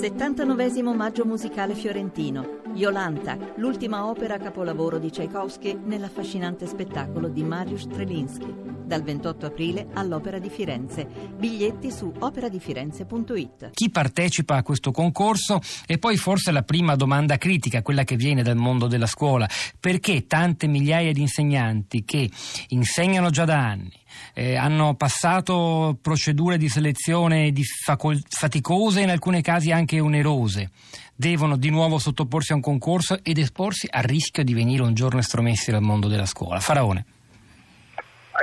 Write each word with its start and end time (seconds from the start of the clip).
79 0.00 0.94
Maggio 0.94 1.26
musicale 1.26 1.74
fiorentino. 1.74 2.59
Iolanta, 2.74 3.36
l'ultima 3.56 4.06
opera 4.06 4.38
capolavoro 4.38 4.98
di 4.98 5.10
Tchaikovsky 5.10 5.78
nell'affascinante 5.84 6.66
spettacolo 6.66 7.28
di 7.28 7.42
Mariusz 7.42 7.82
Strelinski. 7.82 8.78
Dal 8.84 9.02
28 9.02 9.46
aprile 9.46 9.88
all'Opera 9.94 10.38
di 10.38 10.48
Firenze. 10.48 11.06
Biglietti 11.36 11.90
su 11.90 12.12
operadifirenze.it. 12.18 13.70
Chi 13.72 13.90
partecipa 13.90 14.56
a 14.56 14.62
questo 14.62 14.90
concorso? 14.90 15.60
E 15.86 15.98
poi 15.98 16.16
forse 16.16 16.50
la 16.50 16.62
prima 16.62 16.96
domanda 16.96 17.38
critica, 17.38 17.82
quella 17.82 18.04
che 18.04 18.16
viene 18.16 18.42
dal 18.42 18.56
mondo 18.56 18.86
della 18.88 19.06
scuola. 19.06 19.48
Perché 19.78 20.26
tante 20.26 20.66
migliaia 20.66 21.12
di 21.12 21.20
insegnanti 21.20 22.04
che 22.04 22.28
insegnano 22.68 23.30
già 23.30 23.44
da 23.44 23.58
anni, 23.58 23.92
eh, 24.34 24.56
hanno 24.56 24.94
passato 24.94 25.98
procedure 26.00 26.58
di 26.58 26.68
selezione 26.68 27.52
di 27.52 27.62
facol- 27.64 28.22
faticose 28.28 29.00
e 29.00 29.02
in 29.04 29.10
alcuni 29.10 29.42
casi 29.42 29.70
anche 29.70 30.00
onerose. 30.00 30.70
Devono 31.14 31.56
di 31.56 31.68
nuovo 31.68 31.98
sottoporsi 31.98 32.52
a 32.52 32.54
un 32.54 32.59
concorso 32.60 33.18
ed 33.22 33.38
esporsi 33.38 33.86
al 33.90 34.02
rischio 34.02 34.44
di 34.44 34.54
venire 34.54 34.82
un 34.82 34.94
giorno 34.94 35.20
estromessi 35.20 35.70
dal 35.70 35.82
mondo 35.82 36.08
della 36.08 36.26
scuola. 36.26 36.60
Faraone. 36.60 37.04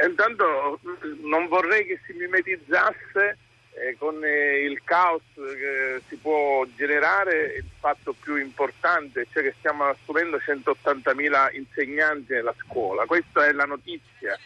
Eh, 0.01 0.07
intanto 0.07 0.79
non 1.23 1.47
vorrei 1.47 1.85
che 1.85 1.99
si 2.05 2.13
mimetizzasse 2.13 3.37
eh, 3.73 3.95
con 3.97 4.23
eh, 4.23 4.63
il 4.63 4.81
caos 4.83 5.21
che 5.35 6.01
si 6.07 6.15
può 6.17 6.65
generare 6.75 7.55
il 7.57 7.69
fatto 7.79 8.13
più 8.19 8.35
importante, 8.37 9.27
cioè 9.31 9.43
che 9.43 9.55
stiamo 9.59 9.85
assumendo 9.85 10.37
180.000 10.37 11.55
insegnanti 11.55 12.33
nella 12.33 12.55
scuola. 12.59 13.05
Questa 13.05 13.45
è 13.45 13.51
la 13.51 13.65
notizia 13.65 14.37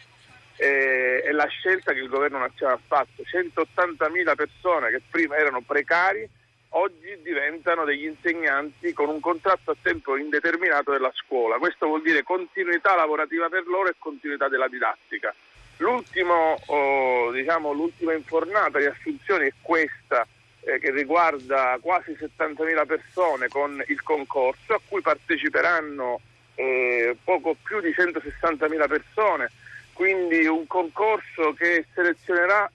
eh, 0.61 1.23
è 1.23 1.31
la 1.31 1.47
scelta 1.47 1.91
che 1.91 1.99
il 1.99 2.07
governo 2.07 2.37
nazionale 2.37 2.77
ha 2.77 2.83
fatto. 2.85 3.23
180.000 3.23 4.35
persone 4.35 4.91
che 4.91 5.01
prima 5.09 5.35
erano 5.35 5.61
precari 5.61 6.29
oggi 6.73 7.19
diventano 7.21 7.83
degli 7.85 8.05
insegnanti 8.05 8.93
con 8.93 9.09
un 9.09 9.19
contratto 9.19 9.71
a 9.71 9.75
tempo 9.81 10.17
indeterminato 10.17 10.91
della 10.91 11.11
scuola. 11.13 11.57
Questo 11.57 11.87
vuol 11.87 12.01
dire 12.01 12.23
continuità 12.23 12.95
lavorativa 12.95 13.49
per 13.49 13.65
loro 13.67 13.89
e 13.89 13.95
continuità 13.97 14.47
della 14.47 14.67
didattica. 14.67 15.33
Oh, 15.83 17.31
diciamo, 17.31 17.71
l'ultima 17.71 18.13
infornata 18.13 18.77
di 18.77 18.85
assunzioni 18.85 19.47
è 19.47 19.53
questa 19.61 20.27
eh, 20.61 20.77
che 20.77 20.91
riguarda 20.91 21.77
quasi 21.81 22.11
70.000 22.11 22.85
persone 22.85 23.47
con 23.47 23.83
il 23.87 24.03
concorso 24.03 24.75
a 24.75 24.81
cui 24.87 25.01
parteciperanno 25.01 26.21
eh, 26.53 27.17
poco 27.23 27.55
più 27.63 27.81
di 27.81 27.89
160.000 27.89 28.87
persone 28.87 29.49
quindi 29.93 30.45
un 30.47 30.65
concorso 30.67 31.53
che 31.53 31.85
selezionerà 31.93 32.69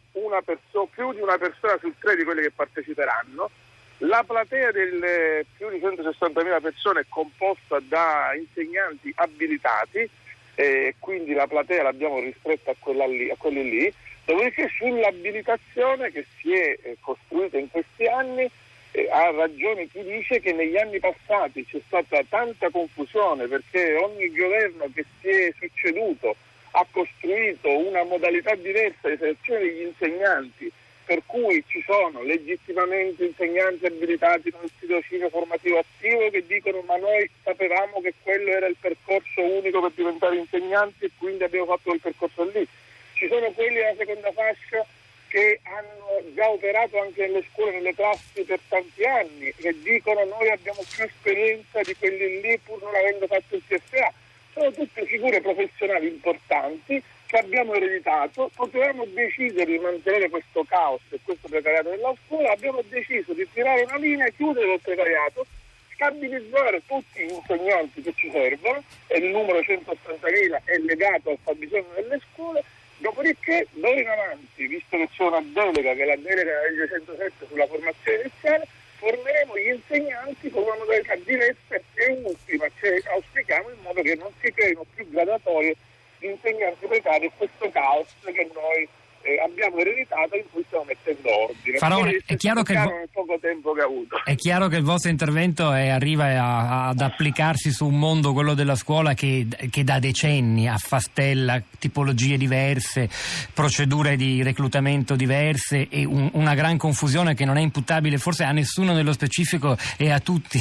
perso- 0.45 0.89
più 0.93 1.13
di 1.13 1.21
una 1.21 1.37
persona 1.39 1.77
su 1.79 1.93
tre 1.99 2.15
di 2.15 2.25
quelle 2.25 2.43
che 2.43 2.53
parteciperanno. 2.53 3.51
La 3.99 4.23
platea 4.25 4.73
delle 4.73 5.47
più 5.57 5.71
di 5.71 5.79
160.000 5.79 6.61
persone 6.61 7.01
è 7.01 7.07
composta 7.09 7.81
da 7.81 8.35
insegnanti 8.37 9.11
abilitati, 9.17 10.09
eh, 10.55 10.95
quindi 10.99 11.33
la 11.33 11.47
platea 11.47 11.83
l'abbiamo 11.83 12.21
ristretta 12.21 12.73
a, 12.73 13.07
lì, 13.07 13.31
a 13.31 13.37
quelli 13.39 13.71
lì, 13.71 13.93
dopodiché 14.27 14.69
sull'abilitazione 14.77 16.13
che 16.13 16.27
si 16.39 16.53
è 16.53 16.77
eh, 16.83 16.97
costruita 17.01 17.57
in 17.57 17.71
questi 17.71 18.05
anni 18.07 18.51
eh, 18.91 19.09
ha 19.11 19.31
ragione 19.31 19.89
chi 19.89 20.03
dice 20.03 20.41
che 20.41 20.53
negli 20.53 20.77
anni 20.77 20.99
passati 20.99 21.65
c'è 21.65 21.81
stata 21.87 22.23
tanta 22.29 22.69
confusione 22.71 23.47
perché 23.47 23.95
ogni 23.95 24.31
governo 24.31 24.91
che 24.95 25.05
si 25.21 25.29
è 25.29 25.55
succeduto 25.59 26.37
ha 26.73 26.87
costruito 26.91 27.71
una 27.71 28.05
modalità 28.05 28.55
diversa 28.55 29.09
di 29.09 29.17
selezione 29.17 29.61
degli 29.61 29.83
insegnanti, 29.87 30.71
per 31.07 31.23
cui 31.25 31.63
ci 31.69 31.81
sono 31.87 32.23
legittimamente 32.23 33.25
insegnanti 33.25 33.87
abilitati 33.87 34.49
il 34.49 34.71
tirocinio 34.81 35.29
formativo 35.31 35.79
attivo 35.79 36.29
che 36.31 36.45
dicono 36.45 36.81
ma 36.81 36.97
noi 36.97 37.31
sapevamo 37.45 38.01
che 38.01 38.13
quello 38.23 38.51
era 38.51 38.67
il 38.67 38.77
percorso 38.79 39.41
unico 39.41 39.81
per 39.81 39.93
diventare 39.95 40.37
insegnanti 40.37 41.05
e 41.05 41.11
quindi 41.17 41.45
abbiamo 41.45 41.67
fatto 41.67 41.91
quel 41.91 42.01
percorso 42.01 42.51
lì. 42.53 42.67
Ci 43.15 43.29
sono 43.29 43.53
quelli 43.53 43.77
della 43.77 43.95
seconda 43.97 44.33
fascia 44.33 44.85
che 45.29 45.61
hanno 45.63 46.35
già 46.35 46.51
operato 46.51 47.01
anche 47.01 47.23
nelle 47.23 47.45
scuole, 47.53 47.73
nelle 47.73 47.95
classi 47.95 48.43
per 48.43 48.59
tanti 48.69 49.05
anni, 49.05 49.53
che 49.57 49.75
dicono 49.81 50.25
noi 50.25 50.51
abbiamo 50.51 50.83
più 50.91 51.05
esperienza 51.05 51.81
di 51.83 51.95
quelli 51.95 52.41
lì 52.41 52.59
pur 52.59 52.83
non 52.83 52.95
avendo 52.95 53.27
fatto 53.29 53.55
il 53.55 53.63
CFA 53.69 54.13
sono 54.53 54.73
tutte 54.73 55.05
figure 55.05 55.41
professionali 55.41 56.09
importanti 56.09 57.03
che 57.27 57.39
abbiamo 57.39 57.75
ereditato, 57.75 58.51
potevamo 58.55 59.05
decidere 59.07 59.71
di 59.71 59.79
mantenere 59.79 60.31
questo 60.31 60.65
caos 60.65 61.01
e 61.11 61.19
questo 61.25 61.49
precariato 61.49 61.91
nella 61.91 62.15
scuola, 62.25 62.53
abbiamo 62.53 62.83
deciso 62.89 63.33
di 63.33 63.47
tirare 63.53 63.83
una 63.83 63.97
linea, 63.97 64.29
chiudere 64.29 64.75
il 64.75 64.81
precariato, 64.81 65.45
stabilizzare 65.93 66.83
tutti 66.87 67.25
gli 67.25 67.33
insegnanti 67.33 68.03
che 68.03 68.13
ci 68.15 68.31
servono 68.31 68.83
e 69.09 69.19
il 69.19 69.31
numero 69.31 69.59
180.000 69.59 70.61
è 70.65 70.77
legato 70.79 71.31
al 71.31 71.39
fabbisogno 71.43 71.93
delle 71.95 72.21
scuole, 72.31 72.63
dopodiché 72.99 73.67
d'ora 73.73 74.01
in 74.01 74.09
avanti, 74.09 74.67
visto 74.67 74.97
che 74.97 75.09
c'è 75.13 75.25
una 75.25 75.43
delega 75.43 75.95
che 75.95 76.03
è 76.03 76.07
la 76.07 76.17
delega 76.17 76.43
della 76.43 76.69
legge 76.69 76.89
107 76.89 77.47
sulla 77.49 77.67
formazione 77.67 78.21
iniziale, 78.21 78.69
formeremo 78.99 79.59
gli 79.59 79.69
insegnanti 79.69 80.51
con 80.51 80.63
una 80.63 80.77
modalità 80.79 81.17
diretta 81.17 81.75
e 81.75 82.21
ultima, 82.23 82.67
cioè 82.79 83.01
auspichiamo 83.05 83.71
in 83.71 83.83
modo 83.83 84.01
che 84.03 84.15
non 84.15 84.31
si 84.41 84.53
creino 84.53 84.85
più 84.95 85.11
gradatorie 85.11 85.75
di 86.19 86.27
insegnanti 86.27 86.87
precari 86.87 87.27
e 87.27 87.33
questo 87.37 87.71
caos 87.71 88.09
che 88.23 88.51
noi 88.55 88.89
eh, 89.27 89.41
abbiamo 89.41 89.79
ereditato 89.79 90.37
in 90.37 90.45
cui 90.53 90.63
stiamo 90.67 90.85
mettendo 90.85 91.29
ordine. 91.49 91.79
Faraone, 91.79 92.23
è 92.25 92.37
chiaro, 92.37 92.63
che 92.63 92.73
il 92.75 92.79
vo- 92.79 93.09
poco 93.13 93.39
tempo 93.41 93.73
che 93.73 93.81
avuto. 93.81 94.21
è 94.25 94.37
chiaro 94.37 94.69
che 94.69 94.77
il 94.77 94.85
vostro 94.85 95.11
intervento 95.11 95.73
è, 95.73 95.89
arriva 95.89 96.27
a, 96.27 96.89
ad 96.89 97.01
applicarsi 97.01 97.73
su 97.73 97.87
un 97.87 97.99
mondo, 97.99 98.33
quello 98.33 98.55
della 98.55 98.77
scuola, 98.77 99.15
che, 99.15 99.49
che 99.69 99.83
da 99.83 99.99
decenni 99.99 100.69
affastella 100.69 101.61
tipologie 101.79 102.37
diverse, 102.37 103.09
procedure 103.53 104.15
di 104.15 104.45
reclutamento 104.45 105.17
diverse 105.17 105.89
e 105.89 106.05
un, 106.05 106.31
una 106.35 106.55
gran 106.55 106.77
confusione 106.77 107.35
che 107.35 107.45
non 107.45 107.57
è 107.57 107.61
imputabile 107.61 108.19
forse 108.19 108.45
a 108.45 108.53
nessuno 108.53 108.93
nello 108.93 109.13
specifico 109.13 109.77
e 109.97 110.11
a 110.11 110.21
tutti, 110.21 110.61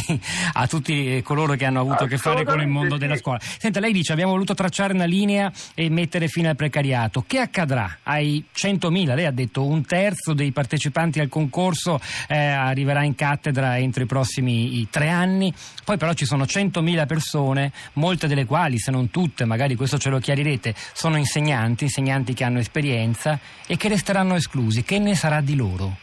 a 0.53 0.65
tutti 0.65 1.21
coloro 1.21 1.53
che 1.53 1.65
hanno 1.65 1.81
avuto 1.81 2.05
a 2.05 2.07
che 2.07 2.17
fare 2.17 2.43
con 2.43 2.59
il 2.59 2.67
mondo 2.67 2.95
sì. 2.95 3.01
della 3.01 3.17
scuola. 3.17 3.39
Senta, 3.39 3.79
lei 3.79 3.93
dice 3.93 4.11
abbiamo 4.11 4.31
voluto 4.31 4.55
tracciare 4.55 4.93
una 4.93 5.05
linea 5.05 5.51
e 5.75 5.89
mettere 5.89 6.27
fine 6.27 6.49
al 6.49 6.55
precariato. 6.55 7.23
Che 7.27 7.37
accadrà 7.37 7.99
ai 8.03 8.43
100.000, 8.55 9.15
lei 9.15 9.25
ha 9.25 9.31
detto 9.31 9.65
un 9.65 9.85
terzo 9.85 10.33
dei 10.33 10.51
partecipanti 10.51 11.19
al 11.19 11.27
concorso 11.27 11.99
eh, 12.27 12.37
arriverà 12.37 13.03
in 13.03 13.15
cattedra 13.15 13.77
entro 13.77 14.03
i 14.03 14.05
prossimi 14.07 14.87
tre 14.89 15.09
anni, 15.09 15.53
poi 15.83 15.97
però 15.97 16.13
ci 16.13 16.25
sono 16.25 16.43
100.000 16.43 17.05
persone, 17.05 17.71
molte 17.93 18.27
delle 18.27 18.45
quali, 18.45 18.77
se 18.79 18.91
non 18.91 19.11
tutte, 19.11 19.45
magari 19.45 19.75
questo 19.75 19.97
ce 19.97 20.09
lo 20.09 20.19
chiarirete, 20.19 20.73
sono 20.93 21.17
insegnanti, 21.17 21.83
insegnanti 21.83 22.33
che 22.33 22.43
hanno 22.43 22.59
esperienza 22.59 23.39
e 23.67 23.75
che 23.75 23.89
resteranno 23.89 24.35
esclusi. 24.35 24.83
Che 24.83 24.99
ne 24.99 25.15
sarà 25.15 25.41
di 25.41 25.55
loro? 25.55 25.97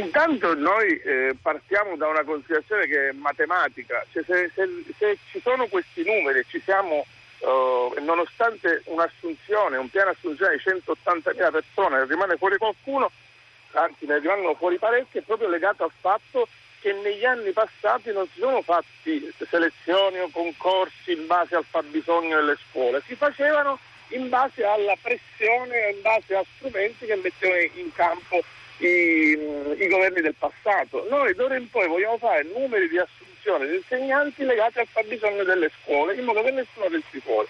Intanto 0.00 0.54
noi 0.54 0.98
eh, 1.04 1.36
partiamo 1.40 1.96
da 1.96 2.08
una 2.08 2.24
considerazione 2.24 2.86
che 2.86 3.08
è 3.10 3.12
matematica, 3.12 4.04
cioè 4.12 4.24
se, 4.24 4.50
se, 4.54 4.62
se 4.98 5.18
ci 5.30 5.40
sono 5.42 5.66
questi 5.66 6.02
numeri 6.04 6.44
ci 6.48 6.60
siamo 6.64 7.04
Uh, 7.44 7.92
nonostante 8.00 8.80
un'assunzione, 8.86 9.76
un 9.76 9.90
piano 9.90 10.10
assunzione 10.10 10.56
di 10.56 10.62
180.000 10.64 11.50
persone, 11.50 11.98
ne 11.98 12.06
rimane 12.06 12.38
fuori 12.38 12.56
qualcuno, 12.56 13.10
anzi 13.72 14.06
ne 14.06 14.18
rimangono 14.18 14.54
fuori 14.54 14.78
parecchie, 14.78 15.20
è 15.20 15.24
proprio 15.24 15.48
legato 15.50 15.84
al 15.84 15.92
fatto 16.00 16.48
che 16.80 16.94
negli 16.94 17.24
anni 17.26 17.52
passati 17.52 18.12
non 18.12 18.26
si 18.32 18.40
sono 18.40 18.62
fatti 18.62 19.30
selezioni 19.50 20.20
o 20.20 20.30
concorsi 20.30 21.12
in 21.12 21.26
base 21.26 21.54
al 21.54 21.66
fabbisogno 21.68 22.36
delle 22.36 22.56
scuole, 22.70 23.02
si 23.06 23.14
facevano 23.14 23.78
in 24.08 24.30
base 24.30 24.64
alla 24.64 24.96
pressione, 25.00 25.90
in 25.94 26.00
base 26.00 26.34
a 26.34 26.44
strumenti 26.56 27.04
che 27.04 27.16
mettevano 27.16 27.60
in 27.74 27.92
campo 27.92 28.42
i, 28.78 29.38
i 29.78 29.88
governi 29.88 30.20
del 30.20 30.34
passato. 30.34 31.06
Noi 31.08 31.34
d'ora 31.34 31.56
in 31.56 31.68
poi 31.70 31.88
vogliamo 31.88 32.18
fare 32.18 32.44
numeri 32.44 32.88
di 32.88 32.98
assunzione 32.98 33.66
di 33.66 33.76
insegnanti 33.76 34.44
legati 34.44 34.78
al 34.78 34.88
fabbisogno 34.88 35.44
delle 35.44 35.70
scuole, 35.82 36.14
in 36.14 36.24
modo 36.24 36.42
che 36.42 36.50
nessuno 36.50 36.88
resti 36.88 37.20
fuori. 37.20 37.48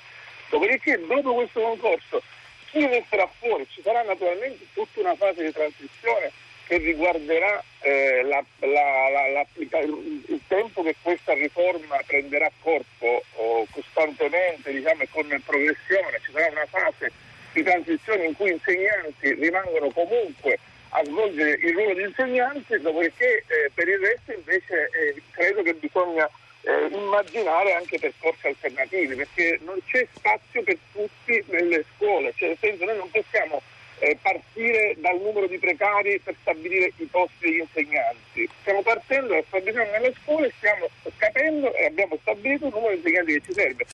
Dopodiché, 0.51 1.01
dopo 1.07 1.35
questo 1.35 1.61
concorso, 1.61 2.23
chi 2.71 2.87
resterà 2.87 3.29
fuori? 3.39 3.67
Ci 3.71 3.83
sarà 3.83 4.03
naturalmente 4.03 4.67
tutta 4.73 5.01
una 5.01 5.15
fase 5.15 5.45
di 5.45 5.53
transizione 5.53 6.31
che 6.67 6.79
riguarderà 6.79 7.63
eh, 7.81 8.23
la, 8.23 8.43
la, 8.61 9.29
la, 9.33 9.47
il 9.57 10.41
tempo 10.49 10.83
che 10.83 10.97
questa 11.03 11.35
riforma 11.35 12.01
prenderà 12.07 12.51
corpo 12.61 13.23
oh, 13.35 13.67
costantemente 13.71 14.73
diciamo, 14.73 15.03
e 15.03 15.09
con 15.11 15.43
progressione. 15.45 16.21
Ci 16.25 16.33
sarà 16.33 16.49
una 16.51 16.67
fase 16.67 17.13
di 17.53 17.63
transizione 17.63 18.27
in 18.27 18.35
cui 18.35 18.51
insegnanti 18.51 19.35
rimangono 19.35 19.91
comunque 19.91 20.59
a 20.97 21.05
svolgere 21.05 21.59
il 21.61 21.73
ruolo 21.73 21.95
di 21.95 22.03
insegnante, 22.03 22.81
dopodiché 22.81 23.45
eh, 23.47 23.71
per 23.75 23.89
il 23.89 23.99
resto 23.99 24.33
invece 24.33 24.91
eh, 24.93 25.23
credo 25.33 25.63
che 25.63 25.75
bisogna 25.75 26.29
eh, 26.63 26.87
immaginare 26.93 27.75
anche 27.75 27.99
percorsi 27.99 28.47
alternativi, 28.47 29.17
perché 29.17 29.59
non 29.65 29.79
c'è 29.87 30.07
spazio 30.15 30.63
per 30.63 30.79
tutti 30.93 31.43
nelle 31.49 31.85
scuole, 31.95 32.33
cioè 32.37 32.49
nel 32.49 32.59
senso 32.61 32.85
noi 32.85 32.97
non 32.97 33.11
possiamo 33.11 33.61
eh, 33.99 34.17
partire 34.23 34.95
dal 34.99 35.19
numero 35.21 35.47
di 35.47 35.59
precari 35.59 36.21
per 36.21 36.35
stabilire 36.41 36.93
i 36.97 37.05
posti 37.07 37.35
degli 37.41 37.59
insegnanti. 37.59 38.49
Stiamo 38.61 38.83
partendo 38.83 39.35
dal 39.35 39.45
fabbisogno 39.49 39.91
nelle 39.91 40.15
scuole, 40.23 40.53
stiamo 40.59 40.89
capendo 41.17 41.75
e 41.75 41.87
abbiamo 41.87 42.17
stabilito 42.21 42.67
il 42.67 42.73
numero 42.73 42.93
di 42.93 42.99
insegnanti 42.99 43.33
che 43.33 43.43
ci 43.47 43.53
serve. 43.53 43.83